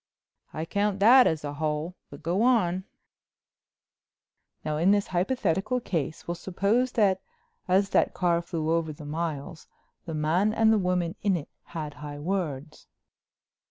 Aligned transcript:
"I 0.51 0.65
count 0.65 0.99
that 0.99 1.27
as 1.27 1.43
a 1.43 1.53
hole, 1.53 1.95
but 2.09 2.23
go 2.23 2.41
on." 2.41 2.85
"Now 4.65 4.77
in 4.77 4.89
this 4.89 5.05
hypothetical 5.05 5.79
case 5.79 6.27
we'll 6.27 6.33
suppose 6.33 6.93
that 6.93 7.21
as 7.67 7.91
that 7.91 8.15
car 8.15 8.41
flew 8.41 8.71
over 8.71 8.91
the 8.93 9.05
miles 9.05 9.67
the 10.05 10.15
man 10.15 10.55
and 10.55 10.73
the 10.73 10.79
woman 10.79 11.13
in 11.21 11.37
it 11.37 11.49
had 11.65 11.93
high 11.93 12.17
words?" 12.17 12.87